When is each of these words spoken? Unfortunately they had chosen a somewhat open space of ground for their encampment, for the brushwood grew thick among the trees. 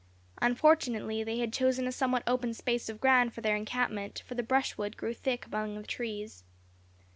Unfortunately 0.41 1.23
they 1.23 1.37
had 1.37 1.53
chosen 1.53 1.85
a 1.85 1.91
somewhat 1.91 2.23
open 2.25 2.55
space 2.55 2.89
of 2.89 2.99
ground 2.99 3.35
for 3.35 3.41
their 3.41 3.55
encampment, 3.55 4.23
for 4.25 4.33
the 4.33 4.41
brushwood 4.41 4.97
grew 4.97 5.13
thick 5.13 5.45
among 5.45 5.75
the 5.75 5.83
trees. 5.85 6.43